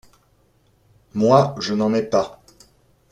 Moi, 1.13 1.53
je 1.59 1.75
n’en 1.75 1.93
ai 1.93 2.01
pas. 2.01 2.41